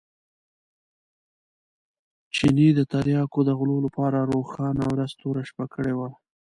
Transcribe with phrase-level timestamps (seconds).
[2.35, 6.09] چیني د تریاکو د غلو لپاره روښانه ورځ توره شپه کړې وه.